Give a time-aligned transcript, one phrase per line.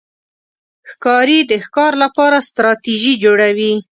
[0.91, 3.73] ښکاري د ښکار لپاره ستراتېژي جوړوي.